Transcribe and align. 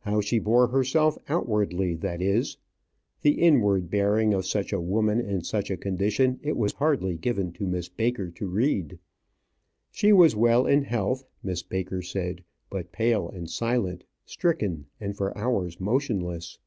How 0.00 0.20
she 0.20 0.38
bore 0.38 0.66
herself 0.66 1.16
outwardly, 1.26 1.94
that 1.94 2.20
is. 2.20 2.58
The 3.22 3.40
inward 3.40 3.88
bearing 3.88 4.34
of 4.34 4.44
such 4.44 4.74
a 4.74 4.78
woman 4.82 5.18
in 5.22 5.42
such 5.42 5.70
a 5.70 5.76
condition 5.78 6.38
it 6.42 6.58
was 6.58 6.74
hardly 6.74 7.16
given 7.16 7.50
to 7.52 7.66
Miss 7.66 7.88
Baker 7.88 8.28
to 8.32 8.46
read. 8.46 8.98
She 9.90 10.12
was 10.12 10.36
well 10.36 10.66
in 10.66 10.82
health, 10.82 11.24
Miss 11.42 11.62
Baker 11.62 12.02
said, 12.02 12.44
but 12.68 12.92
pale 12.92 13.30
and 13.30 13.48
silent, 13.48 14.04
stricken, 14.26 14.84
and 15.00 15.16
for 15.16 15.34
hours 15.38 15.80
motionless. 15.80 16.58